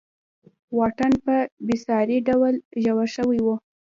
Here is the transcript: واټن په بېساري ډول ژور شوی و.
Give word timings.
واټن 0.77 1.13
په 1.25 1.35
بېساري 1.67 2.17
ډول 2.27 2.53
ژور 2.83 3.07
شوی 3.15 3.39
و. 3.45 3.47